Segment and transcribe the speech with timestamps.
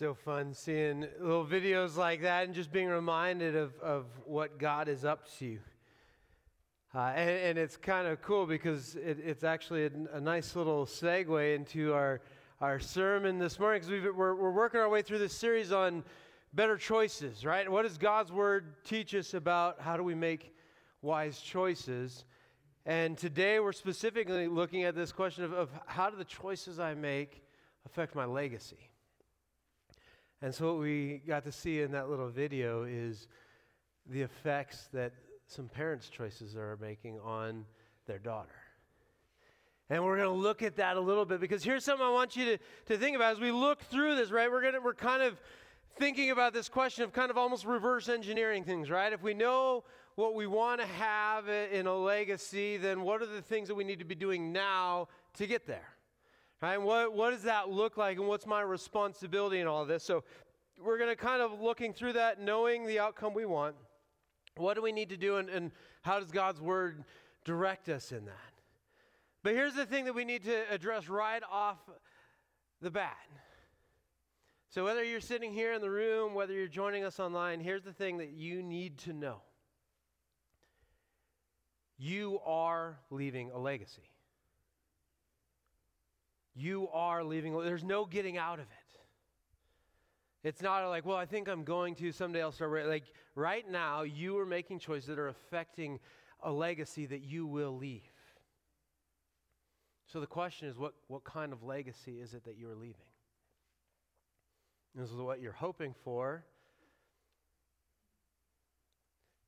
[0.00, 4.88] so fun seeing little videos like that and just being reminded of, of what God
[4.88, 5.58] is up to.
[6.94, 10.86] Uh, and, and, it's kind of cool because it, it's actually a, a, nice little
[10.86, 12.22] segue into our,
[12.62, 16.02] our sermon this morning because we're, we're working our way through this series on
[16.54, 17.70] better choices, right?
[17.70, 20.54] What does God's Word teach us about how do we make
[21.02, 22.24] wise choices?
[22.86, 26.94] And today we're specifically looking at this question of, of how do the choices I
[26.94, 27.42] make
[27.84, 28.89] affect my legacy?
[30.42, 33.28] And so, what we got to see in that little video is
[34.06, 35.12] the effects that
[35.46, 37.66] some parents' choices are making on
[38.06, 38.48] their daughter.
[39.90, 42.36] And we're going to look at that a little bit because here's something I want
[42.36, 44.50] you to, to think about as we look through this, right?
[44.50, 45.40] We're, gonna, we're kind of
[45.98, 49.12] thinking about this question of kind of almost reverse engineering things, right?
[49.12, 53.42] If we know what we want to have in a legacy, then what are the
[53.42, 55.89] things that we need to be doing now to get there?
[56.60, 56.74] Right?
[56.74, 60.04] And what, what does that look like and what's my responsibility in all this?
[60.04, 60.24] So
[60.78, 63.76] we're going to kind of looking through that, knowing the outcome we want.
[64.56, 65.70] What do we need to do and, and
[66.02, 67.04] how does God's word
[67.44, 68.34] direct us in that?
[69.42, 71.78] But here's the thing that we need to address right off
[72.82, 73.16] the bat.
[74.68, 77.92] So, whether you're sitting here in the room, whether you're joining us online, here's the
[77.92, 79.42] thing that you need to know
[81.98, 84.09] you are leaving a legacy.
[86.54, 88.90] You are leaving, there's no getting out of it.
[90.42, 92.54] It's not like, well, I think I'm going to, someday I'll.
[92.60, 96.00] Like, right now, you are making choices that are affecting
[96.42, 98.02] a legacy that you will leave.
[100.06, 102.94] So the question is, what, what kind of legacy is it that you're leaving?
[104.94, 106.42] This is what you're hoping for.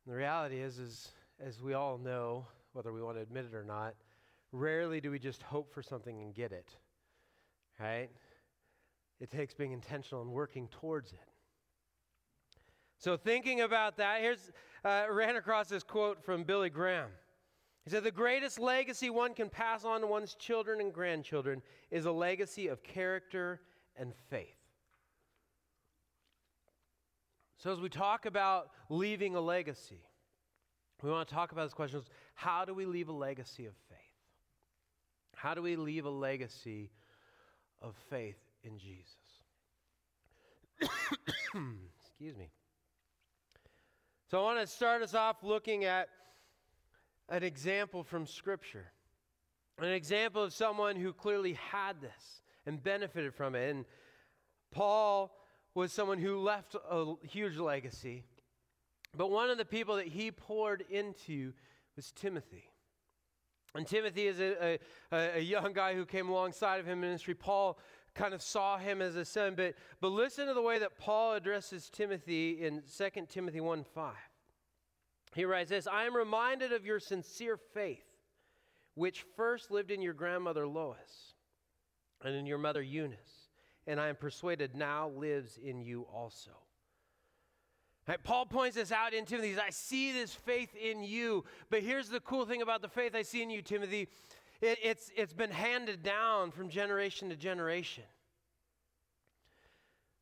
[0.04, 3.56] And the reality is, is, as we all know, whether we want to admit it
[3.56, 3.94] or not,
[4.52, 6.76] rarely do we just hope for something and get it
[7.82, 8.10] right?
[9.20, 11.18] It takes being intentional and working towards it.
[12.98, 14.52] So, thinking about that, here's
[14.84, 17.10] uh, ran across this quote from Billy Graham.
[17.84, 22.04] He said, The greatest legacy one can pass on to one's children and grandchildren is
[22.04, 23.60] a legacy of character
[23.96, 24.56] and faith.
[27.58, 30.02] So, as we talk about leaving a legacy,
[31.02, 32.00] we want to talk about this question
[32.34, 33.98] how do we leave a legacy of faith?
[35.34, 36.90] How do we leave a legacy
[37.82, 39.16] of faith in Jesus.
[42.00, 42.48] Excuse me.
[44.30, 46.08] So I want to start us off looking at
[47.28, 48.86] an example from Scripture.
[49.78, 53.70] An example of someone who clearly had this and benefited from it.
[53.70, 53.84] And
[54.70, 55.36] Paul
[55.74, 58.24] was someone who left a huge legacy.
[59.16, 61.52] But one of the people that he poured into
[61.96, 62.71] was Timothy.
[63.74, 64.78] And Timothy is a,
[65.12, 67.34] a, a, young guy who came alongside of him in ministry.
[67.34, 67.78] Paul
[68.14, 71.32] kind of saw him as a son, but, but listen to the way that Paul
[71.34, 74.14] addresses Timothy in 2 Timothy 1 5.
[75.34, 78.04] He writes this I am reminded of your sincere faith,
[78.94, 81.34] which first lived in your grandmother Lois
[82.22, 83.48] and in your mother Eunice,
[83.86, 86.50] and I am persuaded now lives in you also.
[88.08, 89.56] Right, Paul points this out in Timothy.
[89.58, 91.44] I see this faith in you.
[91.70, 94.08] But here's the cool thing about the faith I see in you, Timothy
[94.62, 98.04] it, it's, it's been handed down from generation to generation.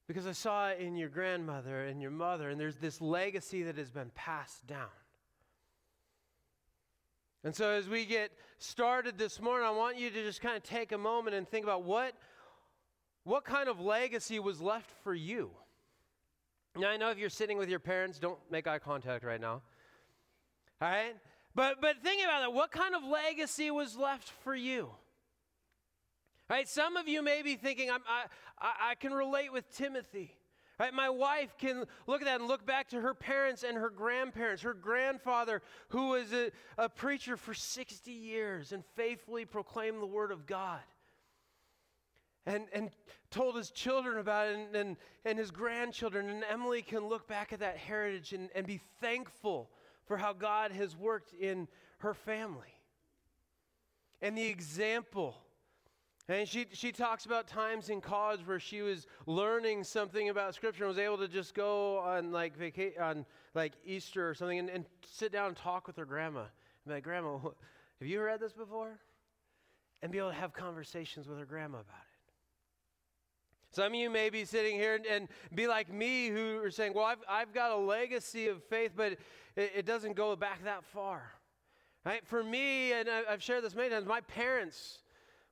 [0.08, 3.76] Because I saw it in your grandmother and your mother, and there's this legacy that
[3.76, 4.88] has been passed down.
[7.44, 10.62] And so, as we get started this morning, I want you to just kind of
[10.62, 12.14] take a moment and think about what,
[13.24, 15.50] what kind of legacy was left for you.
[16.80, 19.60] Now, I know if you're sitting with your parents, don't make eye contact right now.
[20.80, 21.14] All right?
[21.54, 22.52] But, but think about it.
[22.54, 24.88] What kind of legacy was left for you?
[26.48, 26.66] Right?
[26.66, 28.24] Some of you may be thinking, I'm, I,
[28.58, 30.34] I, I can relate with Timothy.
[30.78, 30.94] Right?
[30.94, 34.62] My wife can look at that and look back to her parents and her grandparents,
[34.62, 40.32] her grandfather, who was a, a preacher for 60 years and faithfully proclaimed the word
[40.32, 40.80] of God
[42.46, 42.90] and, and
[43.30, 46.28] told his children about it and, and, and his grandchildren.
[46.28, 49.70] And Emily can look back at that heritage and, and be thankful
[50.06, 52.74] for how God has worked in her family.
[54.22, 55.36] And the example.
[56.28, 60.84] And she, she talks about times in college where she was learning something about Scripture
[60.84, 64.70] and was able to just go on like vaca- on like Easter or something and,
[64.70, 66.44] and sit down and talk with her grandma.
[66.84, 68.98] And like, Grandma, have you read this before?
[70.02, 72.09] And be able to have conversations with her grandma about it.
[73.72, 76.92] Some of you may be sitting here and, and, be like me who are saying,
[76.94, 79.12] Well, I've, I've got a legacy of faith, but
[79.54, 81.22] it, it doesn't go back that far.
[82.04, 82.26] Right?
[82.26, 85.02] For me, and I've shared this many times, my parents,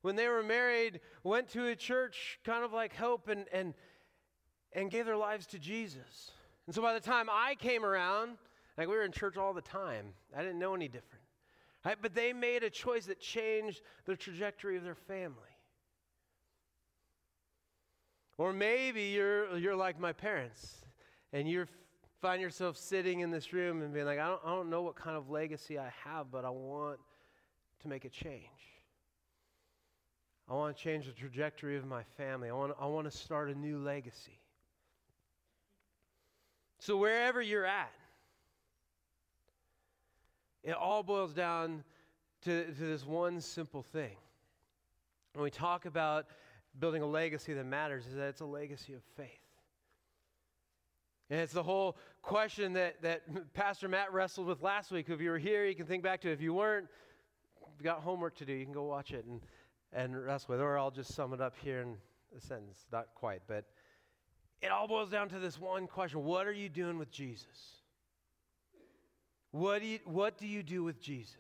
[0.03, 3.75] when they were married, went to a church kind of like Hope, and, and,
[4.73, 6.33] and gave their lives to Jesus.
[6.67, 8.39] And so by the time I came around,
[8.77, 10.07] like we were in church all the time,
[10.37, 11.25] I didn't know any different.
[11.85, 11.97] Right?
[12.01, 15.48] But they made a choice that changed the trajectory of their family.
[18.39, 20.77] Or maybe you're, you're like my parents
[21.33, 21.67] and you
[22.23, 24.95] find yourself sitting in this room and being like, I don't, I don't know what
[24.95, 27.01] kind of legacy I have, but I want
[27.83, 28.45] to make a change.
[30.49, 32.49] I want to change the trajectory of my family.
[32.49, 34.41] I want, I want to start a new legacy.
[36.79, 37.93] So, wherever you're at,
[40.63, 41.83] it all boils down
[42.43, 44.17] to, to this one simple thing.
[45.35, 46.27] When we talk about
[46.79, 49.29] building a legacy that matters, is that it's a legacy of faith.
[51.31, 53.23] And it's the whole question that, that
[53.53, 55.11] Pastor Matt wrestled with last week.
[55.11, 56.33] If you were here, you can think back to it.
[56.33, 56.87] If you weren't,
[57.77, 58.53] you've got homework to do.
[58.53, 59.41] You can go watch it and,
[59.93, 60.63] and wrestle with it.
[60.63, 61.97] Or I'll just sum it up here in
[62.37, 62.87] a sentence.
[62.91, 63.65] Not quite, but
[64.63, 67.83] it all boils down to this one question What are you doing with Jesus?
[69.51, 71.37] What do you, what do, you do with Jesus?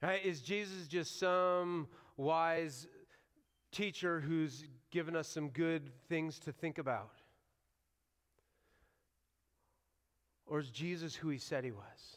[0.00, 0.24] Right?
[0.24, 2.86] Is Jesus just some wise
[3.72, 7.12] teacher who's given us some good things to think about?
[10.46, 12.16] Or is Jesus who he said he was?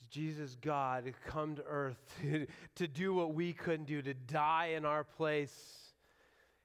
[0.00, 4.72] Is Jesus God come to earth to, to do what we couldn't do, to die
[4.74, 5.84] in our place?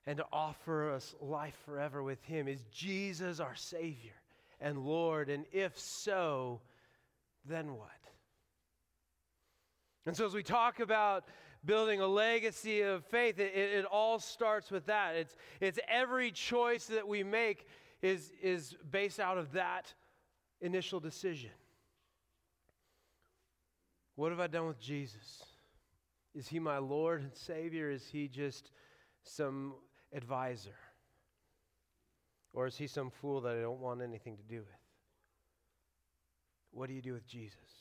[0.09, 2.47] and to offer us life forever with Him?
[2.47, 4.15] Is Jesus our Savior
[4.59, 5.29] and Lord?
[5.29, 6.61] And if so,
[7.45, 7.89] then what?
[10.09, 11.25] And so, as we talk about
[11.63, 15.15] building a legacy of faith, it, it, all starts with that.
[15.15, 17.67] It's, it's every choice that we make
[18.01, 19.93] is, is based out of that
[20.61, 21.51] initial decision.
[24.15, 25.43] What have I done with Jesus?
[26.33, 27.91] Is he my Lord and Savior?
[27.91, 28.71] Is he just
[29.21, 29.75] some
[30.11, 30.79] advisor?
[32.51, 34.79] Or is he some fool that I don't want anything to do with?
[36.71, 37.78] What do you do with Jesus?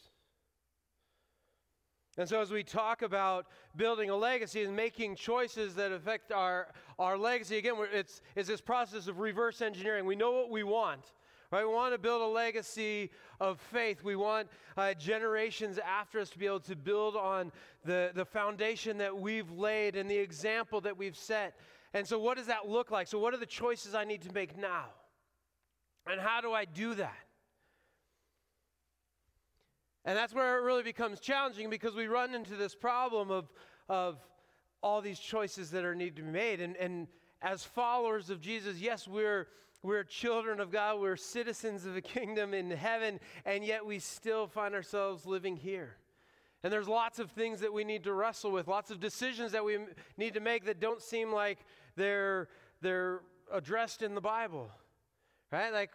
[2.19, 6.67] And so, as we talk about building a legacy and making choices that affect our,
[6.99, 10.05] our legacy, again, it's, it's this process of reverse engineering.
[10.05, 11.13] We know what we want,
[11.53, 11.65] right?
[11.65, 14.03] We want to build a legacy of faith.
[14.03, 17.53] We want uh, generations after us to be able to build on
[17.85, 21.55] the, the foundation that we've laid and the example that we've set.
[21.95, 23.07] And so, what does that look like?
[23.07, 24.87] So, what are the choices I need to make now?
[26.11, 27.28] And how do I do that?
[30.09, 33.53] And that's where it really becomes challenging because we run into this problem of,
[33.91, 34.17] of
[34.83, 36.63] all these choices that are need to be made.
[36.63, 37.09] And, and
[37.43, 39.49] as followers of Jesus, yes, we're,
[39.83, 44.47] we're children of God, we're citizens of the kingdom in heaven, and yet we still
[44.47, 45.99] find ourselves living here.
[46.63, 49.63] And there's lots of things that we need to wrestle with, lots of decisions that
[49.63, 49.77] we
[50.17, 51.59] need to make that don't seem like
[51.97, 52.49] they're,
[52.81, 53.21] they're
[53.53, 54.71] addressed in the Bible.
[55.53, 55.71] Right?
[55.71, 55.91] Like,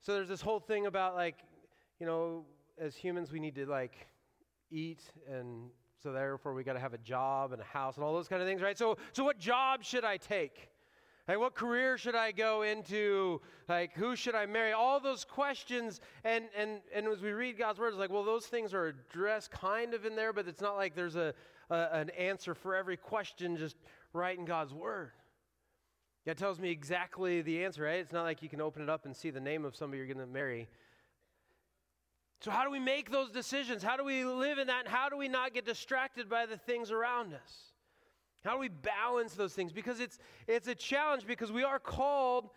[0.00, 1.36] so there's this whole thing about like,
[2.00, 2.44] you know,
[2.80, 4.06] as humans we need to like
[4.70, 5.70] eat and
[6.02, 8.42] so therefore we got to have a job and a house and all those kind
[8.42, 8.76] of things, right?
[8.76, 10.72] So so what job should I take?
[11.28, 13.40] Like, what career should I go into?
[13.68, 14.72] Like, who should I marry?
[14.72, 16.00] All those questions.
[16.24, 19.52] And, and, and as we read God's word, it's like, well, those things are addressed
[19.52, 21.32] kind of in there, but it's not like there's a,
[21.70, 23.76] a an answer for every question just
[24.12, 25.12] right in God's word.
[26.26, 28.00] That tells me exactly the answer, right?
[28.00, 30.12] It's not like you can open it up and see the name of somebody you're
[30.12, 30.68] going to marry.
[32.42, 33.84] So, how do we make those decisions?
[33.84, 34.80] How do we live in that?
[34.80, 37.72] And how do we not get distracted by the things around us?
[38.44, 39.72] How do we balance those things?
[39.72, 40.18] Because it's,
[40.48, 42.50] it's a challenge because we are called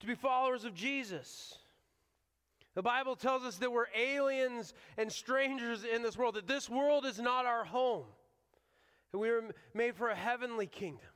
[0.00, 1.58] to be followers of Jesus.
[2.74, 7.06] The Bible tells us that we're aliens and strangers in this world, that this world
[7.06, 8.06] is not our home.
[9.12, 11.06] And we were made for a heavenly kingdom.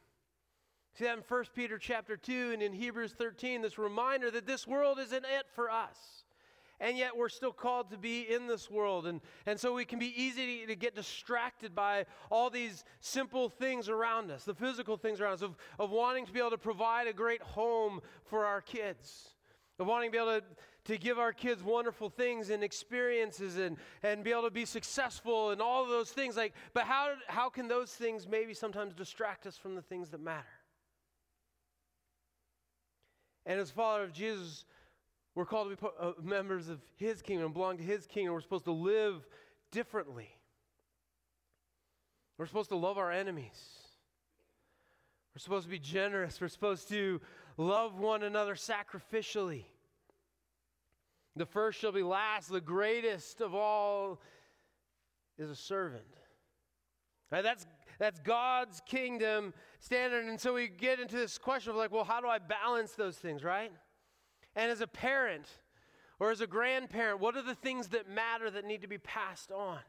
[0.97, 4.69] See that in 1 Peter chapter 2 and in Hebrews 13, this reminder that this
[4.69, 6.22] world isn't it for us
[6.83, 9.07] and yet we're still called to be in this world.
[9.07, 13.89] And, and so we can be easy to, get distracted by all these simple things
[13.89, 17.07] around us, the physical things around us, of, of wanting to be able to provide
[17.07, 19.29] a great home for our kids,
[19.79, 20.45] of wanting to be able to,
[20.93, 25.51] to give our kids wonderful things and experiences and, and be able to be successful
[25.51, 26.37] and all those things.
[26.37, 30.21] Like, but how, how can those things maybe sometimes distract us from the things that
[30.21, 30.47] matter?
[33.47, 34.65] And as follower of Jesus,
[35.35, 38.35] we're called to be uh, members of His kingdom, belong to His kingdom.
[38.35, 39.27] We're supposed to live
[39.71, 40.29] differently.
[42.39, 43.79] We're supposed to love our enemies.
[45.35, 46.41] We're supposed to be generous.
[46.41, 47.21] We're supposed to
[47.57, 49.65] love one another sacrificially.
[51.37, 52.51] The first shall be last.
[52.51, 54.21] The greatest of all
[55.39, 56.05] is a servant.
[57.31, 57.67] That's,
[57.99, 60.27] that's God's kingdom standard.
[60.27, 63.17] And so we get into this question of like, well, how do I balance those
[63.17, 63.73] things, right?
[64.55, 65.47] And as a parent
[66.19, 69.51] or as a grandparent, what are the things that matter that need to be passed
[69.51, 69.81] on?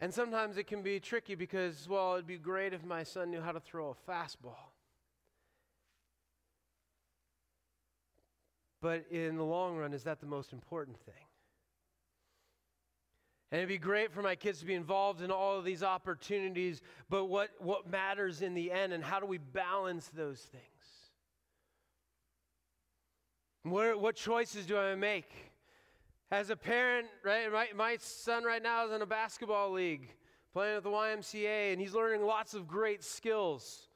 [0.00, 3.40] And sometimes it can be tricky because, well, it'd be great if my son knew
[3.40, 4.72] how to throw a fastball.
[8.80, 11.14] But in the long run, is that the most important thing?
[13.52, 16.82] And it'd be great for my kids to be involved in all of these opportunities,
[17.08, 20.64] but what, what matters in the end and how do we balance those things?
[23.64, 25.30] What, what choices do I make?
[26.32, 30.08] As a parent, right, my, my son right now is in a basketball league
[30.52, 33.88] playing with the YMCA, and he's learning lots of great skills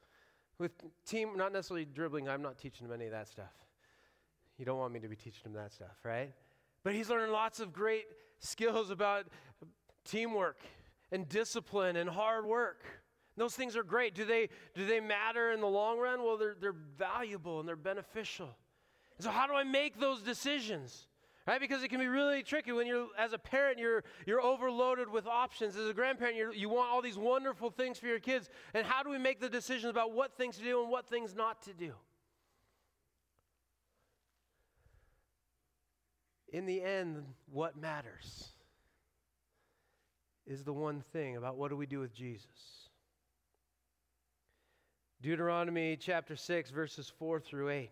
[0.57, 0.71] with
[1.05, 2.29] team, not necessarily dribbling.
[2.29, 3.51] I'm not teaching him any of that stuff.
[4.57, 6.33] You don't want me to be teaching him that stuff, right?
[6.83, 8.05] But he's learning lots of great
[8.39, 9.25] skills about
[10.05, 10.57] teamwork
[11.11, 12.83] and discipline and hard work.
[13.35, 14.15] Those things are great.
[14.15, 16.23] Do they, do they matter in the long run?
[16.23, 18.49] Well, they're, they're valuable and they're beneficial.
[19.17, 21.07] And so, how do I make those decisions?
[21.47, 21.61] right?
[21.61, 25.25] Because it can be really tricky when you're, as a parent, you're, you're overloaded with
[25.25, 25.77] options.
[25.77, 28.49] As a grandparent, you you want all these wonderful things for your kids.
[28.73, 31.33] And how do we make the decisions about what things to do and what things
[31.33, 31.93] not to do?
[36.49, 38.49] In the end, what matters
[40.45, 42.89] is the one thing about what do we do with Jesus.
[45.21, 47.91] Deuteronomy chapter 6, verses 4 through 8.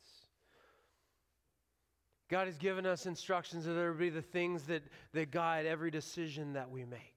[2.31, 4.81] God has given us instructions that there be the things that,
[5.13, 7.13] that guide every decision that we make.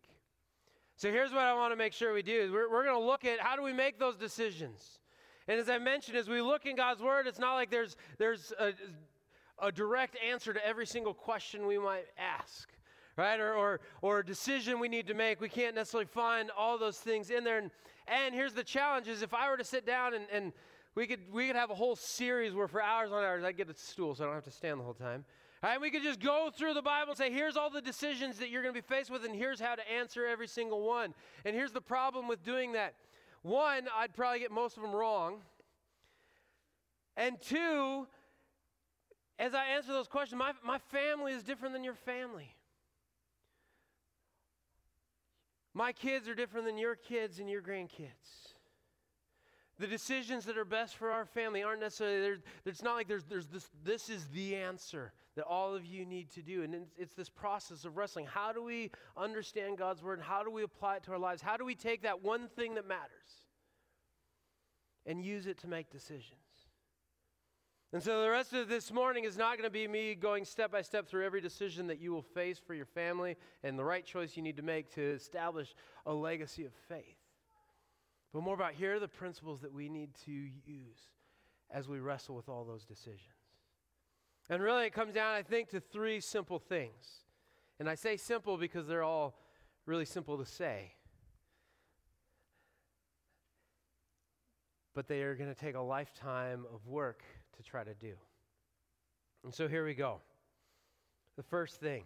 [0.96, 2.50] So here's what I want to make sure we do.
[2.52, 4.98] We're, we're going to look at how do we make those decisions.
[5.46, 8.52] And as I mentioned, as we look in God's Word, it's not like there's, there's
[8.58, 8.72] a,
[9.62, 12.68] a direct answer to every single question we might ask,
[13.16, 13.38] right?
[13.38, 15.40] Or, or, or a decision we need to make.
[15.40, 17.58] We can't necessarily find all those things in there.
[17.58, 17.70] And,
[18.08, 20.52] and here's the challenge is if I were to sit down and, and
[20.94, 23.68] we could, we could have a whole series where for hours on hours I'd get
[23.68, 25.24] a stool so I don't have to stand the whole time.
[25.62, 28.50] And we could just go through the Bible and say, here's all the decisions that
[28.50, 31.14] you're going to be faced with, and here's how to answer every single one.
[31.44, 32.94] And here's the problem with doing that.
[33.42, 35.38] One, I'd probably get most of them wrong.
[37.16, 38.06] And two,
[39.38, 42.54] as I answer those questions, my, my family is different than your family.
[45.72, 48.53] My kids are different than your kids and your grandkids.
[49.78, 53.48] The decisions that are best for our family aren't necessarily, it's not like there's, there's
[53.48, 56.62] this, this is the answer that all of you need to do.
[56.62, 58.26] And it's, it's this process of wrestling.
[58.26, 60.18] How do we understand God's word?
[60.18, 61.42] And how do we apply it to our lives?
[61.42, 63.48] How do we take that one thing that matters
[65.06, 66.38] and use it to make decisions?
[67.92, 70.70] And so the rest of this morning is not going to be me going step
[70.70, 74.04] by step through every decision that you will face for your family and the right
[74.04, 75.74] choice you need to make to establish
[76.06, 77.23] a legacy of faith
[78.34, 80.98] but more about here are the principles that we need to use
[81.70, 83.20] as we wrestle with all those decisions.
[84.50, 87.22] And really, it comes down, I think, to three simple things.
[87.78, 89.38] And I say simple because they're all
[89.86, 90.94] really simple to say.
[94.94, 97.22] But they are going to take a lifetime of work
[97.56, 98.14] to try to do.
[99.44, 100.20] And so here we go.
[101.36, 102.02] The first thing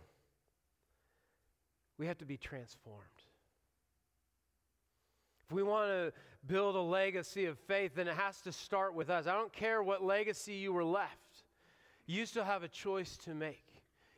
[1.97, 3.18] we have to be transformed.
[5.49, 6.13] If we want to
[6.47, 9.27] build a legacy of faith, then it has to start with us.
[9.27, 11.45] I don't care what legacy you were left,
[12.07, 13.65] you still have a choice to make.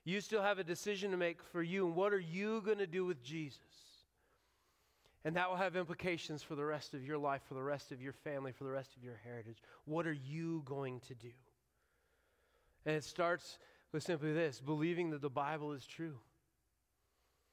[0.05, 1.87] You still have a decision to make for you.
[1.87, 3.61] And what are you going to do with Jesus?
[5.25, 8.01] And that will have implications for the rest of your life, for the rest of
[8.01, 9.59] your family, for the rest of your heritage.
[9.85, 11.33] What are you going to do?
[12.87, 13.59] And it starts
[13.93, 16.17] with simply this believing that the Bible is true.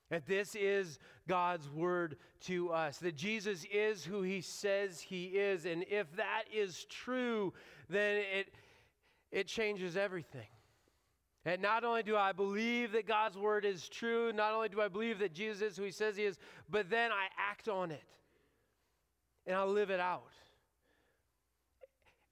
[0.09, 5.65] That this is God's word to us, that Jesus is who he says he is.
[5.65, 7.53] And if that is true,
[7.89, 8.47] then it,
[9.31, 10.47] it changes everything.
[11.45, 14.89] And not only do I believe that God's word is true, not only do I
[14.89, 16.37] believe that Jesus is who he says he is,
[16.69, 18.03] but then I act on it
[19.45, 20.23] and I live it out.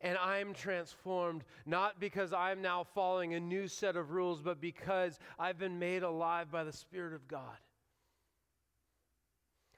[0.01, 5.17] And I'm transformed not because I'm now following a new set of rules, but because
[5.39, 7.58] I've been made alive by the Spirit of God.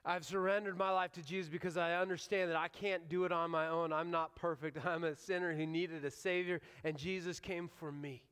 [0.08, 3.52] I've surrendered my life to Jesus because I understand that I can't do it on
[3.52, 3.92] my own.
[3.92, 4.78] I'm not perfect.
[4.86, 8.24] I'm a sinner who needed a Savior, and Jesus came for me.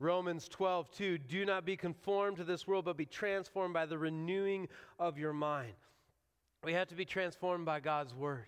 [0.00, 1.18] Romans 12, 2.
[1.18, 4.66] Do not be conformed to this world, but be transformed by the renewing
[4.98, 5.74] of your mind.
[6.64, 8.46] We have to be transformed by God's Word.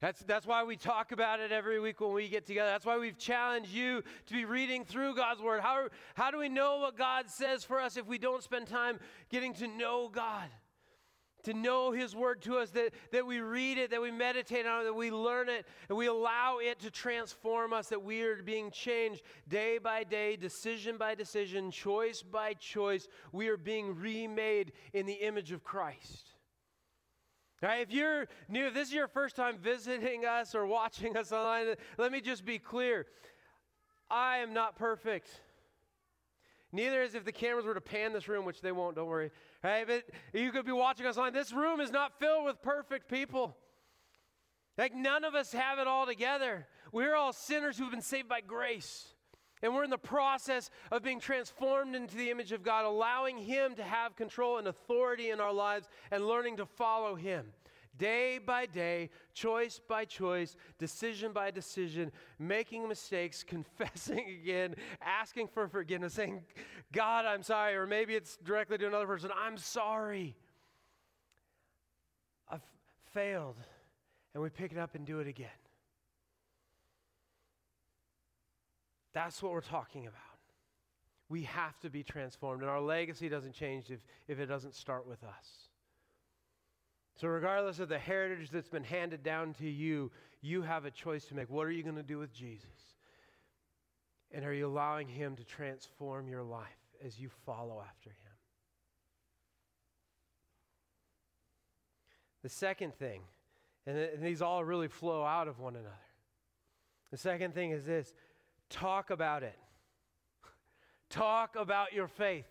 [0.00, 2.70] That's, that's why we talk about it every week when we get together.
[2.70, 5.60] That's why we've challenged you to be reading through God's Word.
[5.60, 8.98] How, how do we know what God says for us if we don't spend time
[9.28, 10.48] getting to know God?
[11.44, 14.82] To know His Word to us, that, that we read it, that we meditate on
[14.82, 18.42] it, that we learn it, and we allow it to transform us, that we are
[18.42, 23.06] being changed day by day, decision by decision, choice by choice.
[23.32, 26.29] We are being remade in the image of Christ.
[27.62, 31.74] If you're new, if this is your first time visiting us or watching us online,
[31.98, 33.06] let me just be clear.
[34.10, 35.28] I am not perfect.
[36.72, 39.30] Neither is if the cameras were to pan this room, which they won't, don't worry.
[39.62, 39.86] Right?
[39.86, 41.32] But you could be watching us online.
[41.32, 43.56] This room is not filled with perfect people.
[44.78, 46.66] Like none of us have it all together.
[46.92, 49.08] We're all sinners who've been saved by grace.
[49.62, 53.74] And we're in the process of being transformed into the image of God, allowing Him
[53.74, 57.46] to have control and authority in our lives and learning to follow Him.
[57.98, 65.68] Day by day, choice by choice, decision by decision, making mistakes, confessing again, asking for
[65.68, 66.42] forgiveness, saying,
[66.92, 67.76] God, I'm sorry.
[67.76, 70.34] Or maybe it's directly to another person, I'm sorry.
[72.48, 72.64] I've
[73.12, 73.56] failed.
[74.32, 75.48] And we pick it up and do it again.
[79.12, 80.16] That's what we're talking about.
[81.28, 85.06] We have to be transformed, and our legacy doesn't change if, if it doesn't start
[85.06, 85.68] with us.
[87.20, 91.24] So, regardless of the heritage that's been handed down to you, you have a choice
[91.26, 91.50] to make.
[91.50, 92.94] What are you going to do with Jesus?
[94.32, 96.66] And are you allowing Him to transform your life
[97.04, 98.16] as you follow after Him?
[102.42, 103.20] The second thing,
[103.86, 105.94] and, and these all really flow out of one another.
[107.10, 108.14] The second thing is this
[108.70, 109.58] Talk about it.
[111.10, 112.46] Talk about your faith.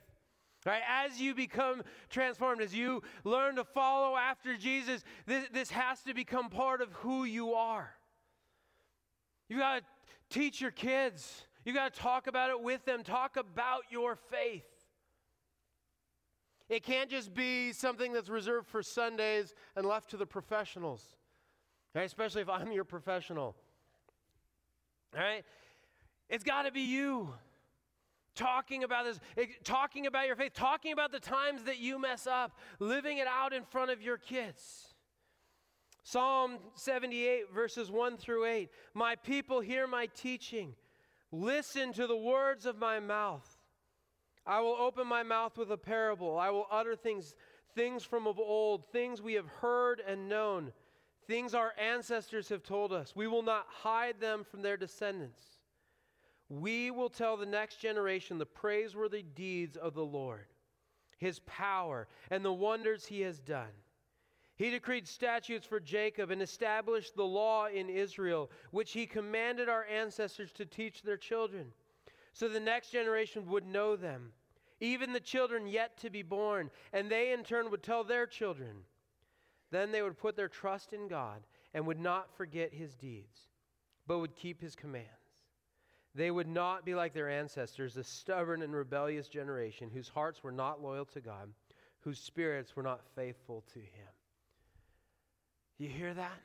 [0.66, 0.82] Right?
[0.88, 6.14] As you become transformed, as you learn to follow after Jesus, this, this has to
[6.14, 7.90] become part of who you are.
[9.48, 9.86] You got to
[10.30, 11.46] teach your kids.
[11.64, 13.04] You got to talk about it with them.
[13.04, 14.66] Talk about your faith.
[16.68, 21.04] It can't just be something that's reserved for Sundays and left to the professionals.
[21.96, 22.04] Right?
[22.04, 23.56] Especially if I'm your professional.
[25.16, 25.44] All right?
[26.30, 27.34] It's got to be you
[28.36, 29.20] talking about this,
[29.64, 33.52] talking about your faith, talking about the times that you mess up, living it out
[33.52, 34.94] in front of your kids.
[36.04, 40.74] Psalm 78, verses 1 through 8 My people hear my teaching,
[41.32, 43.58] listen to the words of my mouth.
[44.46, 46.40] I will open my mouth with a parable.
[46.40, 47.36] I will utter things,
[47.76, 50.72] things from of old, things we have heard and known,
[51.28, 53.16] things our ancestors have told us.
[53.16, 55.59] We will not hide them from their descendants
[56.50, 60.48] we will tell the next generation the praiseworthy deeds of the Lord,
[61.20, 63.72] his power, and the wonders he has done.
[64.56, 69.86] He decreed statutes for Jacob and established the law in Israel, which he commanded our
[69.86, 71.72] ancestors to teach their children,
[72.34, 74.32] so the next generation would know them,
[74.82, 78.84] even the children yet to be born, and they in turn would tell their children.
[79.72, 81.42] Then they would put their trust in God
[81.74, 83.48] and would not forget his deeds,
[84.08, 85.19] but would keep his commands.
[86.16, 90.52] They would not be like their ancestors, a stubborn and rebellious generation whose hearts were
[90.52, 91.50] not loyal to God,
[92.02, 94.10] whose spirits were not faithful to Him.
[95.78, 96.42] You hear that?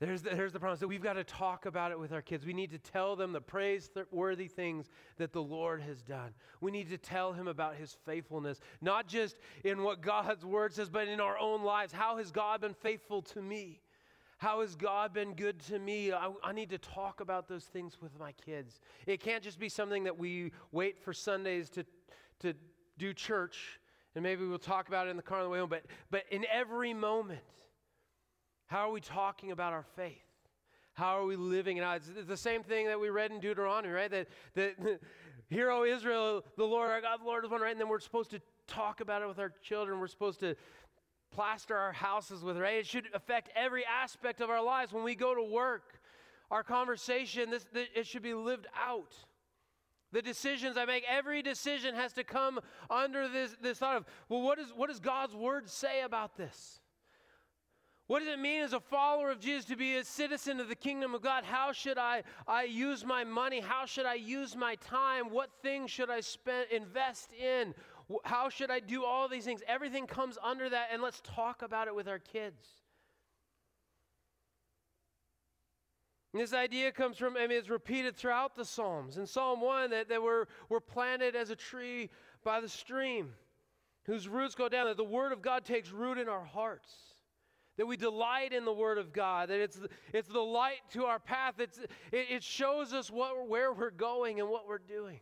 [0.00, 2.46] There's the, there's the promise that we've got to talk about it with our kids.
[2.46, 6.34] We need to tell them the praiseworthy things that the Lord has done.
[6.60, 10.88] We need to tell him about his faithfulness, not just in what God's word says,
[10.88, 11.92] but in our own lives.
[11.92, 13.80] How has God been faithful to me?
[14.38, 16.12] How has God been good to me?
[16.12, 18.80] I, I, need to talk about those things with my kids.
[19.06, 21.84] It can't just be something that we wait for Sundays to,
[22.40, 22.54] to
[22.98, 23.80] do church,
[24.14, 26.22] and maybe we'll talk about it in the car on the way home, but, but
[26.30, 27.40] in every moment,
[28.66, 30.16] how are we talking about our faith?
[30.94, 31.78] How are we living?
[31.78, 34.10] It's the same thing that we read in Deuteronomy, right?
[34.10, 35.00] That, that
[35.48, 37.72] Hear, O Israel, the Lord our God, the Lord is one, right?
[37.72, 39.98] And then we're supposed to talk about it with our children.
[39.98, 40.54] We're supposed to
[41.30, 42.76] plaster our houses with, right?
[42.76, 44.92] It should affect every aspect of our lives.
[44.92, 46.00] When we go to work,
[46.50, 49.14] our conversation, this, this, it should be lived out.
[50.12, 54.40] The decisions I make, every decision has to come under this, this thought of, well,
[54.40, 56.80] what, is, what does God's word say about this?
[58.06, 60.74] What does it mean as a follower of Jesus to be a citizen of the
[60.74, 61.44] kingdom of God?
[61.44, 63.60] How should I, I use my money?
[63.60, 65.26] How should I use my time?
[65.28, 67.74] What things should I spend, invest in?
[68.24, 69.62] How should I do all these things?
[69.66, 72.66] Everything comes under that, and let's talk about it with our kids.
[76.32, 79.16] This idea comes from, I mean, it's repeated throughout the Psalms.
[79.16, 82.10] In Psalm 1, that, that we're, we're planted as a tree
[82.44, 83.34] by the stream,
[84.04, 86.94] whose roots go down, that the Word of God takes root in our hearts
[87.78, 89.80] that we delight in the Word of God, that it's,
[90.12, 91.54] it's the light to our path.
[91.58, 95.20] It's, it, it shows us what, where we're going and what we're doing.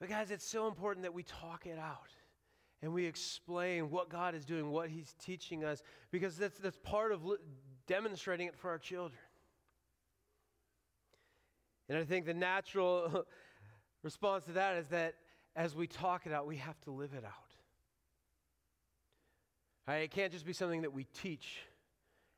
[0.00, 2.10] But, guys, it's so important that we talk it out
[2.82, 5.82] and we explain what God is doing, what He's teaching us,
[6.12, 7.22] because that's, that's part of
[7.86, 9.20] demonstrating it for our children.
[11.88, 13.24] And I think the natural
[14.02, 15.14] response to that is that
[15.56, 17.32] as we talk it out, we have to live it out.
[19.88, 21.62] Right, it can't just be something that we teach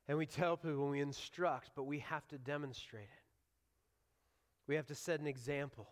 [0.08, 3.24] and we tell people and we instruct, but we have to demonstrate it.
[4.66, 5.88] We have to set an example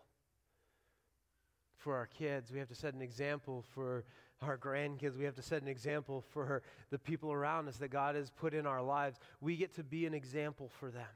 [1.79, 2.53] for our kids.
[2.53, 4.05] We have to set an example for
[4.43, 5.17] our grandkids.
[5.17, 8.55] We have to set an example for the people around us that God has put
[8.55, 9.19] in our lives.
[9.41, 11.07] We get to be an example for them.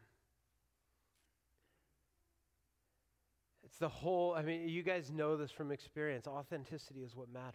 [3.64, 6.26] It's the whole, I mean, you guys know this from experience.
[6.26, 7.54] Authenticity is what matters.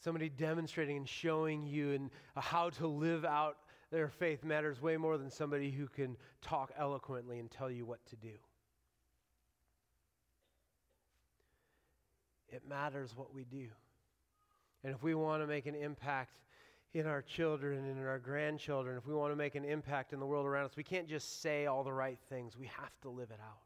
[0.00, 3.58] Somebody demonstrating and showing you and uh, how to live out
[3.90, 8.04] their faith matters way more than somebody who can talk eloquently and tell you what
[8.06, 8.32] to do.
[12.50, 13.68] It matters what we do.
[14.84, 16.38] And if we want to make an impact
[16.94, 20.20] in our children and in our grandchildren, if we want to make an impact in
[20.20, 22.56] the world around us, we can't just say all the right things.
[22.56, 23.60] We have to live it out.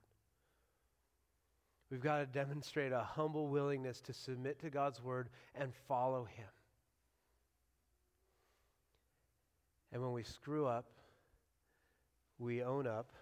[1.91, 6.47] We've got to demonstrate a humble willingness to submit to God's word and follow Him.
[9.93, 10.87] And when we screw up,
[12.39, 13.13] we own up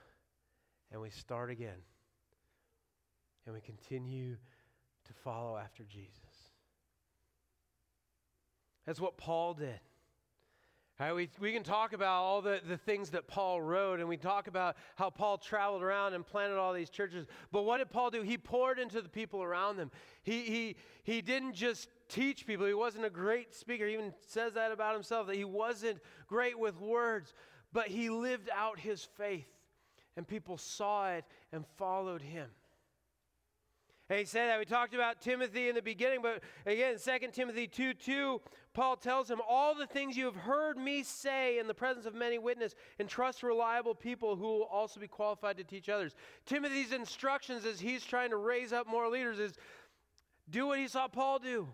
[0.93, 1.83] and we start again.
[3.45, 4.37] And we continue
[5.11, 6.13] to follow after Jesus.
[8.87, 9.81] That's what Paul did.
[10.99, 14.19] Right, we, we can talk about all the, the things that Paul wrote, and we
[14.19, 17.27] talk about how Paul traveled around and planted all these churches.
[17.51, 18.21] But what did Paul do?
[18.21, 19.91] He poured into the people around him.
[20.23, 23.87] He, he, he didn't just teach people, he wasn't a great speaker.
[23.87, 27.33] He even says that about himself, that he wasn't great with words,
[27.73, 29.49] but he lived out his faith,
[30.19, 32.51] and people saw it and followed him.
[34.11, 34.59] And he said that.
[34.59, 38.41] We talked about Timothy in the beginning, but again, 2 Timothy 2 2,
[38.75, 42.15] Paul tells him, All the things you have heard me say in the presence of
[42.15, 46.17] many witnesses, entrust reliable people who will also be qualified to teach others.
[46.45, 49.53] Timothy's instructions as he's trying to raise up more leaders is
[50.51, 51.69] do what he saw Paul do.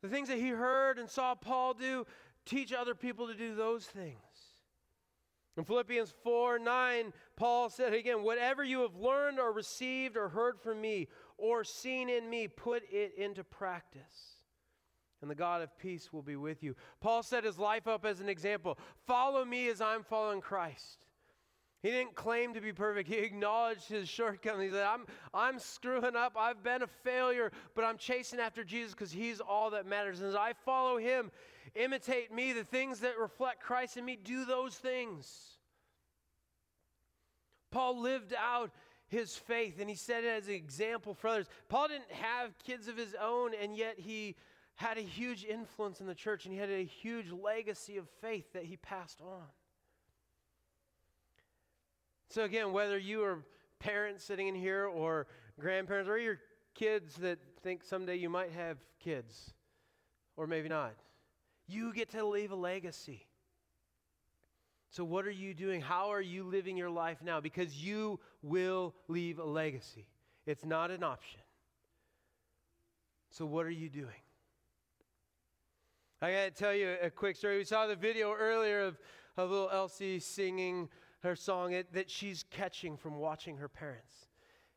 [0.00, 2.06] The things that he heard and saw Paul do,
[2.46, 4.16] teach other people to do those things.
[5.56, 10.60] In Philippians 4 9, Paul said again, Whatever you have learned or received or heard
[10.60, 14.36] from me or seen in me, put it into practice.
[15.20, 16.74] And the God of peace will be with you.
[17.00, 18.78] Paul set his life up as an example.
[19.06, 21.04] Follow me as I'm following Christ.
[21.82, 23.08] He didn't claim to be perfect.
[23.08, 24.70] He acknowledged his shortcomings.
[24.70, 26.36] He said, I'm, I'm screwing up.
[26.38, 30.20] I've been a failure, but I'm chasing after Jesus because he's all that matters.
[30.20, 31.32] And as I follow him,
[31.74, 35.56] imitate me, the things that reflect Christ in me, do those things.
[37.72, 38.70] Paul lived out
[39.08, 41.48] his faith and he set it as an example for others.
[41.68, 44.36] Paul didn't have kids of his own, and yet he
[44.76, 48.52] had a huge influence in the church and he had a huge legacy of faith
[48.52, 49.42] that he passed on.
[52.32, 53.44] So, again, whether you are
[53.78, 55.26] parents sitting in here or
[55.60, 56.38] grandparents or your
[56.74, 59.52] kids that think someday you might have kids,
[60.38, 60.94] or maybe not,
[61.68, 63.26] you get to leave a legacy.
[64.88, 65.82] So, what are you doing?
[65.82, 67.38] How are you living your life now?
[67.38, 70.06] Because you will leave a legacy.
[70.46, 71.40] It's not an option.
[73.28, 74.22] So, what are you doing?
[76.22, 77.58] I got to tell you a quick story.
[77.58, 78.96] We saw the video earlier of,
[79.36, 80.88] of little Elsie singing
[81.22, 84.26] her song it, that she's catching from watching her parents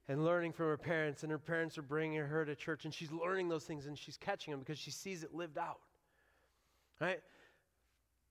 [0.07, 1.23] and learning from her parents.
[1.23, 4.17] And her parents are bringing her to church, and she's learning those things and she's
[4.17, 5.79] catching them because she sees it lived out.
[7.01, 7.21] Right?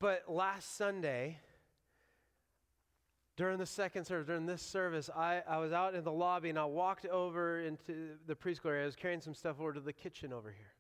[0.01, 1.39] But last Sunday,
[3.37, 6.59] during the second service, during this service, I, I was out in the lobby and
[6.59, 8.83] I walked over into the preschool area.
[8.83, 10.73] I was carrying some stuff over to the kitchen over here.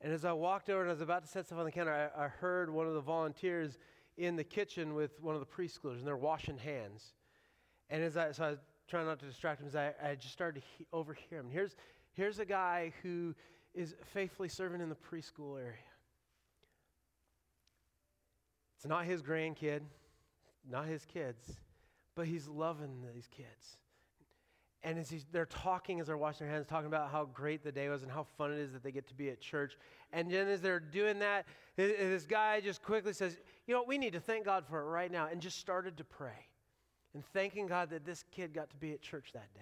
[0.00, 2.10] And as I walked over and I was about to set stuff on the counter,
[2.16, 3.78] I, I heard one of the volunteers
[4.16, 7.14] in the kitchen with one of the preschoolers, and they're washing hands.
[7.90, 10.32] And as I, so I was trying not to distract him, as I, I just
[10.32, 11.50] started to he, overhear him.
[11.50, 11.74] Here's,
[12.14, 13.34] Here's a guy who
[13.74, 15.74] is faithfully serving in the preschool area.
[18.76, 19.80] It's not his grandkid,
[20.70, 21.44] not his kids,
[22.14, 23.78] but he's loving these kids.
[24.84, 27.88] And as they're talking, as they're washing their hands, talking about how great the day
[27.88, 29.76] was and how fun it is that they get to be at church.
[30.12, 31.46] And then as they're doing that,
[31.76, 33.88] this guy just quickly says, You know, what?
[33.88, 35.28] we need to thank God for it right now.
[35.30, 36.48] And just started to pray
[37.14, 39.60] and thanking God that this kid got to be at church that day.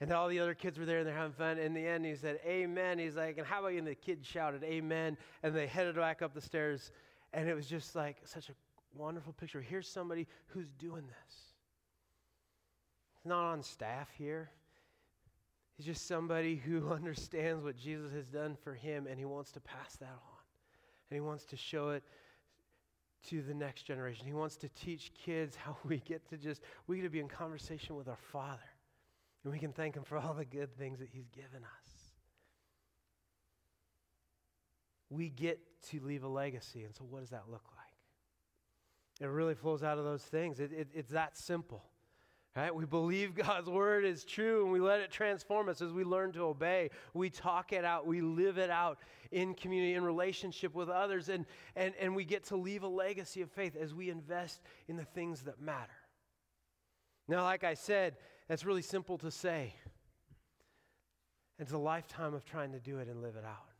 [0.00, 1.58] And all the other kids were there and they're having fun.
[1.58, 2.98] In the end, he said, Amen.
[2.98, 3.78] He's like, And how about you?
[3.78, 5.16] And the kids shouted, Amen.
[5.42, 6.90] And they headed back up the stairs.
[7.32, 8.52] And it was just like such a
[8.94, 9.60] wonderful picture.
[9.60, 11.36] Here's somebody who's doing this.
[13.14, 14.50] He's not on staff here.
[15.76, 19.60] He's just somebody who understands what Jesus has done for him and he wants to
[19.60, 20.42] pass that on.
[21.10, 22.02] And he wants to show it
[23.30, 24.26] to the next generation.
[24.26, 27.28] He wants to teach kids how we get to just, we get to be in
[27.28, 28.60] conversation with our Father.
[29.42, 31.90] And we can thank Him for all the good things that He's given us.
[35.10, 35.60] We get
[35.90, 36.82] to leave a legacy.
[36.82, 37.84] And so, what does that look like?
[39.20, 40.58] It really flows out of those things.
[40.60, 41.84] It, it, it's that simple.
[42.56, 42.74] Right?
[42.74, 46.32] We believe God's word is true and we let it transform us as we learn
[46.32, 46.90] to obey.
[47.12, 48.98] We talk it out, we live it out
[49.32, 53.42] in community, in relationship with others, and, and, and we get to leave a legacy
[53.42, 55.92] of faith as we invest in the things that matter.
[57.26, 58.16] Now, like I said,
[58.48, 59.74] that's really simple to say.
[61.58, 63.73] It's a lifetime of trying to do it and live it out.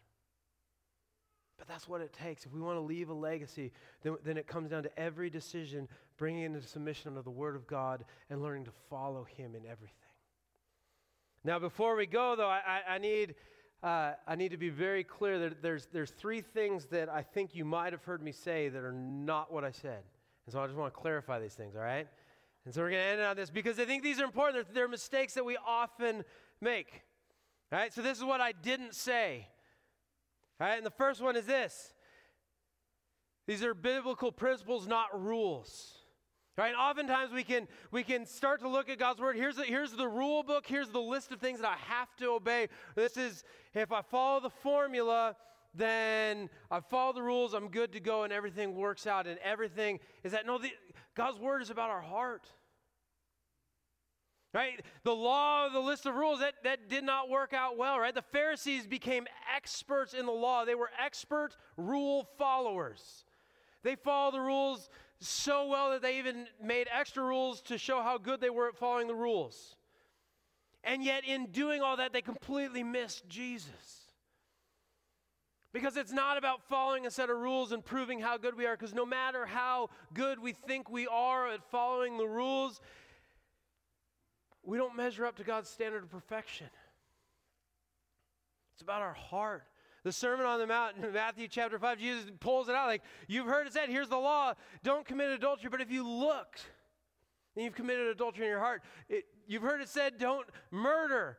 [1.59, 2.45] But that's what it takes.
[2.45, 5.89] If we want to leave a legacy, then, then it comes down to every decision
[6.17, 9.95] bringing into submission under the Word of God and learning to follow Him in everything.
[11.45, 13.35] Now, before we go, though, I, I, I need,
[13.83, 17.55] uh, I need to be very clear that there's, there's three things that I think
[17.55, 20.03] you might have heard me say that are not what I said.
[20.47, 22.09] And so I just want to clarify these things, all right?
[22.65, 24.67] And so we're going to end on this because I think these are important.
[24.67, 26.25] They're, they're mistakes that we often
[26.61, 27.03] make.
[27.71, 29.49] All right, so this is what I didn't say.
[30.61, 31.93] All right, and the first one is this
[33.47, 35.99] these are biblical principles, not rules.
[36.57, 36.75] Right?
[36.75, 39.35] Oftentimes we can we can start to look at God's word.
[39.35, 40.65] Here's the, here's the rule book.
[40.67, 42.69] Here's the list of things that I have to obey.
[42.95, 43.43] This is
[43.75, 45.35] if I follow the formula,
[45.75, 47.55] then I follow the rules.
[47.55, 49.27] I'm good to go, and everything works out.
[49.27, 50.59] And everything is that no.
[50.59, 50.71] The,
[51.17, 52.47] God's word is about our heart.
[54.55, 54.81] Right?
[55.03, 58.15] The law, the list of rules, that, that did not work out well, right?
[58.15, 60.65] The Pharisees became experts in the law.
[60.65, 63.25] They were expert rule followers.
[63.83, 64.89] They followed the rules
[65.19, 68.77] so well that they even made extra rules to show how good they were at
[68.77, 69.75] following the rules.
[70.85, 74.05] And yet, in doing all that, they completely missed Jesus.
[75.73, 78.77] Because it's not about following a set of rules and proving how good we are,
[78.77, 82.81] because no matter how good we think we are at following the rules,
[84.65, 86.69] we don't measure up to God's standard of perfection.
[88.75, 89.65] It's about our heart.
[90.03, 93.47] The Sermon on the Mount in Matthew chapter 5, Jesus pulls it out like, You've
[93.47, 95.71] heard it said, here's the law, don't commit adultery.
[95.71, 96.67] But if you looked,
[97.55, 98.83] then you've committed adultery in your heart.
[99.09, 101.39] It, you've heard it said, don't murder.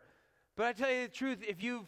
[0.56, 1.88] But I tell you the truth, if you've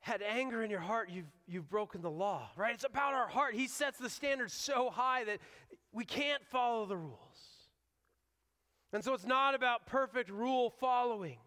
[0.00, 2.74] had anger in your heart, you've, you've broken the law, right?
[2.74, 3.54] It's about our heart.
[3.54, 5.38] He sets the standard so high that
[5.92, 7.51] we can't follow the rules.
[8.92, 11.38] And so it's not about perfect rule following.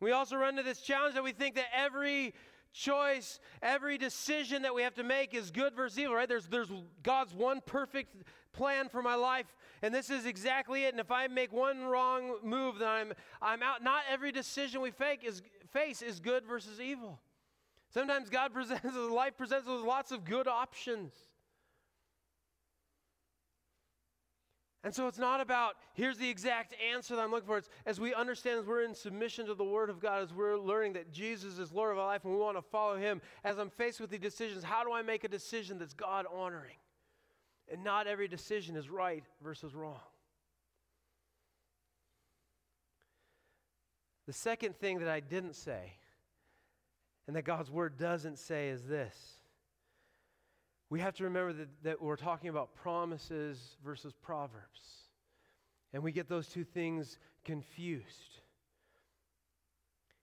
[0.00, 2.34] We also run into this challenge that we think that every
[2.72, 6.28] choice, every decision that we have to make is good versus evil, right?
[6.28, 6.70] There's, there's
[7.02, 8.14] God's one perfect
[8.52, 9.46] plan for my life,
[9.82, 10.92] and this is exactly it.
[10.92, 13.82] And if I make one wrong move, then I'm, I'm out.
[13.82, 17.18] Not every decision we fake is, face is good versus evil.
[17.92, 21.12] Sometimes God presents, life presents us with lots of good options.
[24.86, 27.58] And so it's not about, here's the exact answer that I'm looking for.
[27.58, 30.56] It's as we understand, as we're in submission to the Word of God, as we're
[30.56, 33.58] learning that Jesus is Lord of our life and we want to follow Him, as
[33.58, 36.76] I'm faced with the decisions, how do I make a decision that's God honoring?
[37.68, 39.98] And not every decision is right versus wrong.
[44.28, 45.94] The second thing that I didn't say,
[47.26, 49.35] and that God's Word doesn't say, is this
[50.88, 54.80] we have to remember that, that we're talking about promises versus proverbs.
[55.92, 58.36] And we get those two things confused.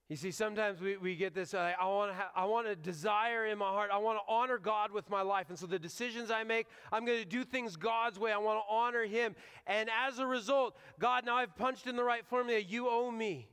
[0.08, 3.46] You see, sometimes we, we get this uh, I, want to I want a desire
[3.46, 3.90] in my heart.
[3.92, 5.46] I want to honor God with my life.
[5.48, 8.30] And so the decisions I make, I'm going to do things God's way.
[8.30, 9.34] I want to honor Him.
[9.66, 12.60] And as a result, God, now I've punched in the right formula.
[12.60, 13.48] You owe me.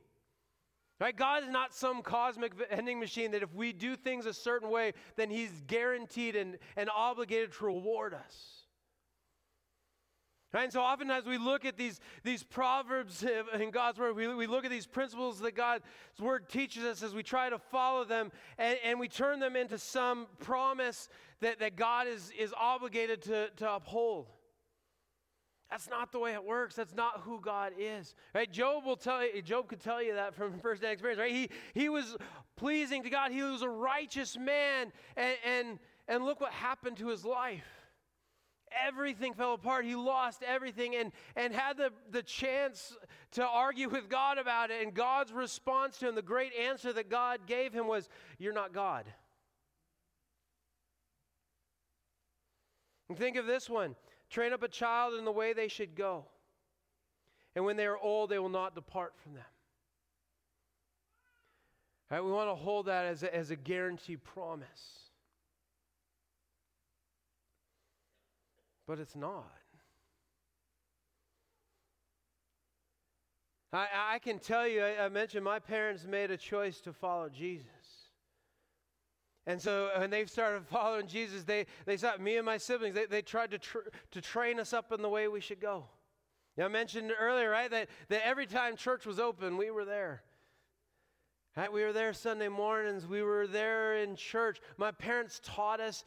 [1.02, 1.16] Right?
[1.16, 4.92] God is not some cosmic vending machine that if we do things a certain way,
[5.16, 8.66] then He's guaranteed and, and obligated to reward us.
[10.52, 10.62] Right?
[10.62, 13.24] And so oftentimes we look at these, these proverbs
[13.60, 15.82] in God's word, we, we look at these principles that God's
[16.20, 19.78] word teaches us as we try to follow them, and, and we turn them into
[19.78, 21.08] some promise
[21.40, 24.28] that, that God is, is obligated to, to uphold.
[25.72, 26.74] That's not the way it works.
[26.74, 28.14] That's not who God is.
[28.34, 28.52] Right?
[28.52, 31.32] Job will tell you, Job could tell you that from first-hand experience, right?
[31.32, 32.14] He, he was
[32.56, 33.32] pleasing to God.
[33.32, 37.64] He was a righteous man, and, and, and look what happened to his life
[38.86, 39.84] everything fell apart.
[39.84, 42.96] He lost everything and, and had the, the chance
[43.32, 44.82] to argue with God about it.
[44.82, 48.08] And God's response to him, the great answer that God gave him was,
[48.38, 49.04] You're not God.
[53.10, 53.94] And think of this one
[54.32, 56.24] train up a child in the way they should go.
[57.54, 59.44] And when they are old, they will not depart from them.
[62.10, 65.02] We want to hold that as a, as a guaranteed promise.
[68.92, 69.46] but it's not.
[73.72, 77.30] I, I can tell you, I, I mentioned my parents made a choice to follow
[77.30, 77.66] Jesus.
[79.46, 83.06] And so when they started following Jesus, they, they saw me and my siblings, they,
[83.06, 83.78] they tried to, tr-
[84.12, 85.84] to train us up in the way we should go.
[86.62, 90.22] I mentioned earlier, right, that, that every time church was open, we were there.
[91.56, 91.72] Right?
[91.72, 93.06] We were there Sunday mornings.
[93.06, 94.60] We were there in church.
[94.78, 96.04] My parents taught us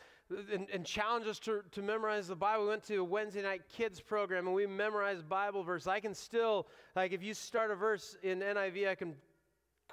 [0.51, 2.63] and, and challenged us to, to memorize the Bible.
[2.63, 5.85] We went to a Wednesday night kids program and we memorized Bible verse.
[5.85, 9.15] I can still, like, if you start a verse in NIV, I can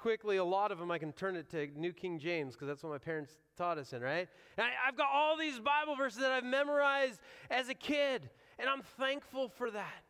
[0.03, 2.83] quickly, a lot of them, I can turn it to New King James because that's
[2.83, 4.27] what my parents taught us in, right?
[4.57, 8.67] And I, I've got all these Bible verses that I've memorized as a kid, and
[8.67, 10.03] I'm thankful for that.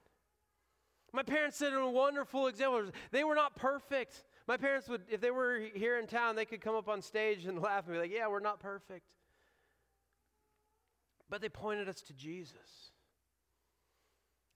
[1.14, 2.90] My parents set a wonderful example.
[3.12, 4.24] They were not perfect.
[4.48, 7.46] My parents would, if they were here in town, they could come up on stage
[7.46, 9.06] and laugh and be like, yeah, we're not perfect.
[11.30, 12.94] But they pointed us to Jesus.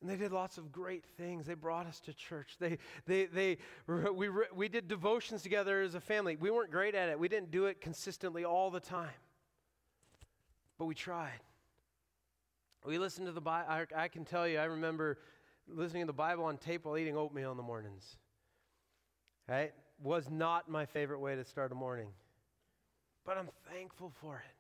[0.02, 1.48] And they did lots of great things.
[1.48, 2.56] They brought us to church.
[2.60, 3.58] They, they, they,
[3.88, 6.36] we, we did devotions together as a family.
[6.36, 7.20] We weren't great at it.
[7.20, 9.10] We didn't do it consistently all the time.
[10.78, 11.40] But we tried.
[12.86, 13.70] We listened to the Bible.
[13.70, 15.18] I, I can tell you, I remember
[15.68, 18.18] listening to the Bible on tape while eating oatmeal in the mornings.
[19.50, 19.74] Right?
[20.02, 22.10] Was not my favorite way to start a morning.
[23.26, 24.57] But I'm thankful for it.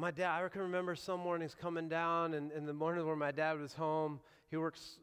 [0.00, 3.32] My dad, I can remember some mornings coming down, and in the mornings where my
[3.32, 4.18] dad was home,
[4.50, 4.96] he works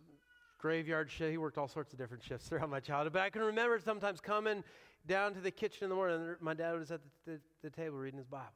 [0.57, 1.29] graveyard shift.
[1.29, 3.13] He worked all sorts of different shifts throughout my childhood.
[3.13, 4.63] But I can remember sometimes coming
[5.05, 7.69] down to the kitchen in the morning, and my dad was at the, the, the
[7.69, 8.47] table reading his Bible.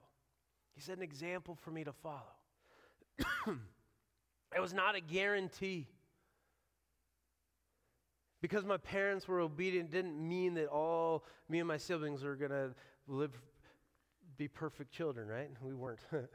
[0.74, 2.34] He set an example for me to follow.
[4.56, 5.86] it was not a guarantee.
[8.42, 12.50] Because my parents were obedient didn't mean that all me and my siblings were going
[12.50, 12.74] to
[13.08, 13.40] live
[14.42, 15.52] be perfect children, right?
[15.62, 16.00] We weren't.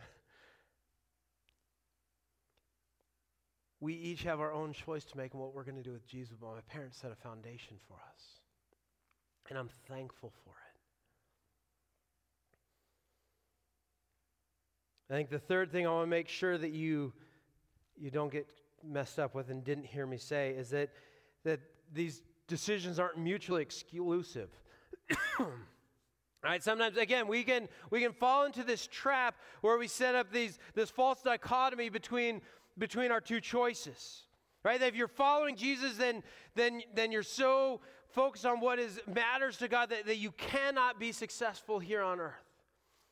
[3.81, 6.07] we each have our own choice to make and what we're going to do with
[6.07, 8.23] Jesus, but my parents set a foundation for us.
[9.51, 10.55] And I'm thankful for it.
[15.12, 17.12] I think the third thing I want to make sure that you
[17.97, 18.47] you don't get
[18.85, 20.90] messed up with and didn't hear me say is that
[21.42, 21.59] that
[21.92, 24.51] these decisions aren't mutually exclusive.
[26.42, 26.62] Right?
[26.62, 30.59] Sometimes, again, we can, we can fall into this trap where we set up these,
[30.75, 32.40] this false dichotomy between,
[32.79, 34.22] between our two choices.
[34.62, 34.79] Right?
[34.79, 36.22] That if you're following Jesus, then,
[36.55, 41.01] then, then you're so focused on what is, matters to God that, that you cannot
[41.01, 42.46] be successful here on earth.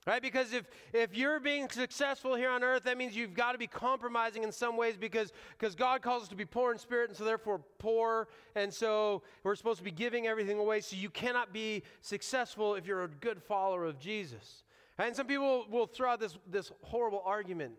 [0.06, 0.20] Right?
[0.20, 3.66] Because if, if you're being successful here on earth, that means you've got to be
[3.66, 7.16] compromising in some ways because, because God calls us to be poor in spirit and
[7.16, 8.28] so therefore poor.
[8.54, 10.82] And so we're supposed to be giving everything away.
[10.82, 14.64] So you cannot be successful if you're a good follower of Jesus.
[14.98, 17.72] And some people will throw out this, this horrible argument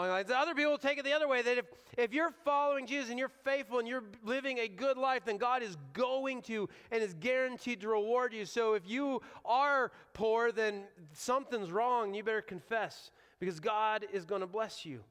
[0.00, 1.64] other people take it the other way that if,
[1.96, 5.62] if you're following Jesus and you're faithful and you're living a good life, then God
[5.62, 8.44] is going to and is guaranteed to reward you.
[8.44, 12.14] So if you are poor, then something's wrong.
[12.14, 15.04] You better confess because God is going to bless you.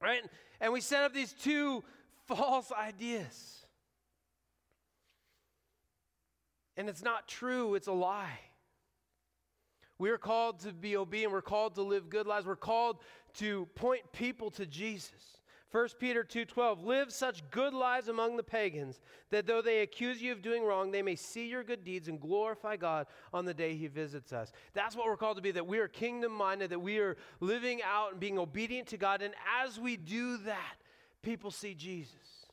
[0.00, 0.22] Right?
[0.60, 1.82] And we set up these two
[2.26, 3.66] false ideas.
[6.76, 8.40] And it's not true, it's a lie.
[10.02, 11.32] We are called to be obedient.
[11.32, 12.44] We're called to live good lives.
[12.44, 12.98] We're called
[13.34, 15.38] to point people to Jesus.
[15.70, 19.00] 1 Peter 2:12 Live such good lives among the pagans
[19.30, 22.20] that though they accuse you of doing wrong they may see your good deeds and
[22.20, 24.50] glorify God on the day he visits us.
[24.74, 27.80] That's what we're called to be that we are kingdom minded that we are living
[27.84, 30.78] out and being obedient to God and as we do that
[31.22, 32.46] people see Jesus.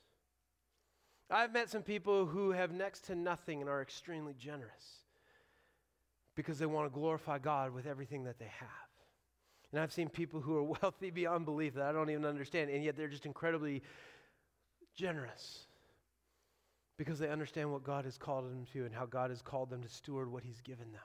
[1.32, 4.99] I've met some people who have next to nothing and are extremely generous
[6.40, 8.70] because they want to glorify God with everything that they have.
[9.74, 12.82] And I've seen people who are wealthy beyond belief that I don't even understand, and
[12.82, 13.84] yet they're just incredibly
[14.96, 15.68] generous
[16.98, 19.84] because they understand what God has called them to and how God has called them
[19.84, 21.02] to steward what He's given them.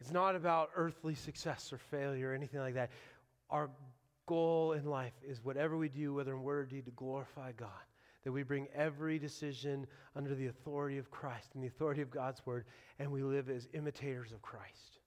[0.00, 2.90] It's not about earthly success or failure or anything like that.
[3.48, 3.70] Our
[4.26, 7.68] goal in life is whatever we do, whether in word or deed, to glorify God.
[8.24, 12.44] That we bring every decision under the authority of Christ and the authority of God's
[12.46, 12.64] word,
[12.98, 14.98] and we live as imitators of Christ.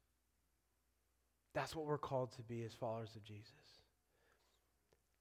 [1.54, 3.52] That's what we're called to be as followers of Jesus.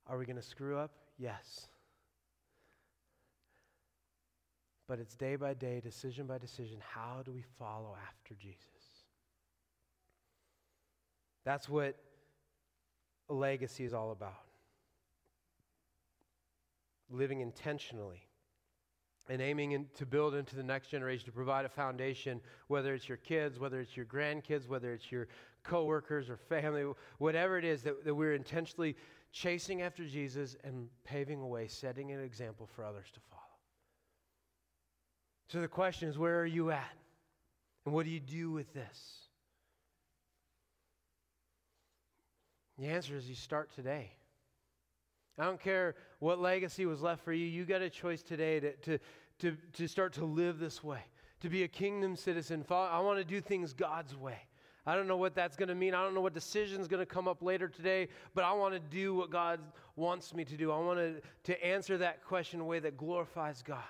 [0.06, 0.92] Are we going to screw up?
[1.18, 1.68] Yes.
[4.88, 6.78] But it's day by day, decision by decision.
[6.80, 8.60] How do we follow after Jesus?
[11.44, 11.96] That's what
[13.28, 14.45] a legacy is all about.
[17.10, 18.26] Living intentionally
[19.28, 23.08] and aiming in, to build into the next generation, to provide a foundation, whether it's
[23.08, 25.26] your kids, whether it's your grandkids, whether it's your
[25.64, 26.84] coworkers or family,
[27.18, 28.96] whatever it is, that, that we're intentionally
[29.32, 33.42] chasing after Jesus and paving a way, setting an example for others to follow.
[35.48, 36.96] So the question is, where are you at?
[37.84, 39.28] And what do you do with this?
[42.78, 44.10] The answer is you start today.
[45.38, 48.72] I don't care what legacy was left for you, you got a choice today to,
[48.76, 48.98] to,
[49.40, 51.00] to, to start to live this way,
[51.40, 52.64] to be a kingdom citizen.
[52.70, 54.38] I want to do things God's way.
[54.88, 55.94] I don't know what that's going to mean.
[55.94, 58.80] I don't know what decision's going to come up later today, but I want to
[58.80, 59.58] do what God
[59.96, 60.70] wants me to do.
[60.70, 61.20] I want to,
[61.52, 63.82] to answer that question in a way that glorifies God.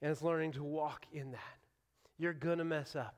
[0.00, 1.40] And it's learning to walk in that.
[2.18, 3.16] You're going to mess up.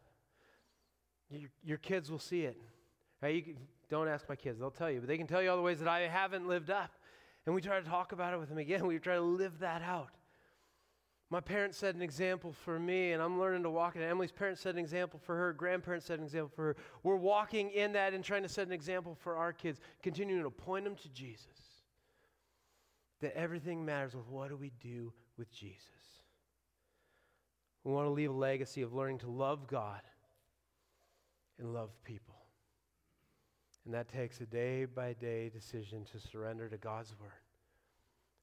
[1.31, 2.61] Your, your kids will see it.
[3.23, 3.37] Right?
[3.37, 3.57] You can,
[3.91, 5.81] don't ask my kids, they'll tell you, but they can tell you all the ways
[5.81, 6.93] that I haven't lived up.
[7.47, 8.87] And we try to talk about it with them again.
[8.87, 10.11] We try to live that out.
[11.31, 14.07] My parents set an example for me, and I'm learning to walk in it.
[14.07, 15.53] Emily's parents set an example for her.
[15.53, 16.77] Grandparents set an example for her.
[17.05, 20.51] We're walking in that and trying to set an example for our kids, continuing to
[20.51, 21.47] point them to Jesus.
[23.21, 25.85] That everything matters with what do we do with Jesus.
[27.85, 30.01] We want to leave a legacy of learning to love God
[31.61, 32.40] and love people.
[33.85, 37.31] And that takes a day by day decision to surrender to God's word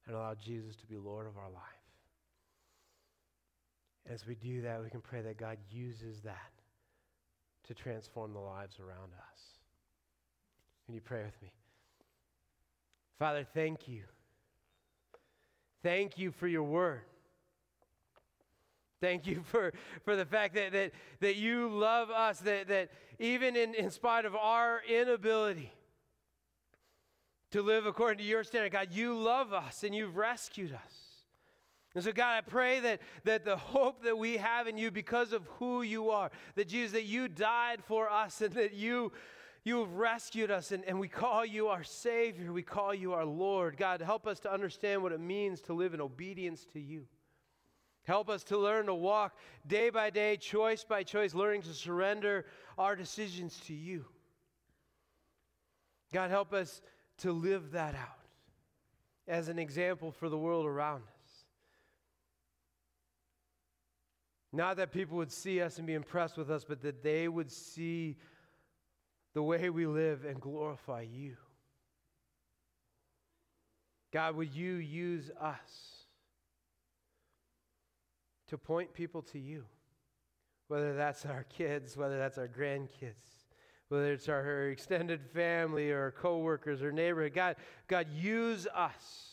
[0.06, 1.62] and allow Jesus to be Lord of our life.
[4.10, 6.52] As we do that, we can pray that God uses that
[7.66, 9.40] to transform the lives around us.
[10.86, 11.52] Can you pray with me?
[13.18, 14.04] Father, thank you.
[15.82, 17.02] Thank you for your word.
[19.00, 19.72] Thank you for,
[20.04, 24.24] for the fact that, that, that you love us, that, that even in, in spite
[24.24, 25.72] of our inability
[27.52, 31.08] to live according to your standard, God, you love us and you've rescued us.
[31.94, 35.32] And so, God, I pray that, that the hope that we have in you because
[35.32, 39.10] of who you are, that Jesus, that you died for us and that you,
[39.64, 43.24] you have rescued us and, and we call you our Savior, we call you our
[43.24, 43.76] Lord.
[43.76, 47.06] God, help us to understand what it means to live in obedience to you.
[48.08, 49.36] Help us to learn to walk
[49.66, 52.46] day by day, choice by choice, learning to surrender
[52.78, 54.02] our decisions to you.
[56.10, 56.80] God, help us
[57.18, 58.24] to live that out
[59.28, 61.44] as an example for the world around us.
[64.54, 67.52] Not that people would see us and be impressed with us, but that they would
[67.52, 68.16] see
[69.34, 71.36] the way we live and glorify you.
[74.14, 75.97] God, would you use us?
[78.48, 79.64] To point people to you,
[80.68, 83.46] whether that's our kids, whether that's our grandkids,
[83.88, 87.32] whether it's our extended family or coworkers or neighborhood.
[87.34, 89.28] God, God, use us.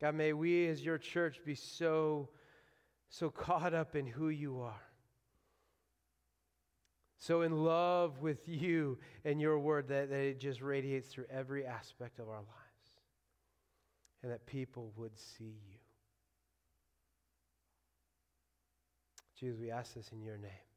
[0.00, 2.28] God, may we as your church be so,
[3.08, 4.82] so caught up in who you are.
[7.18, 11.64] So in love with you and your word that, that it just radiates through every
[11.64, 12.48] aspect of our lives.
[14.24, 15.81] And that people would see you.
[19.42, 20.71] Jesus, we ask this in your name.